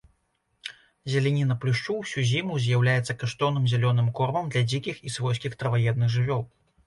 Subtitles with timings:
[1.15, 6.43] Зеляніна плюшчу ўсю зіму з'яўляецца каштоўным зялёным кормам для дзікіх і свойскіх траваедных жывёл.